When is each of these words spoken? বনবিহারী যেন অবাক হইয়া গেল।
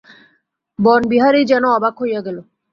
বনবিহারী 0.79 1.41
যেন 1.45 1.63
অবাক 1.77 1.95
হইয়া 2.01 2.21
গেল। 2.25 2.37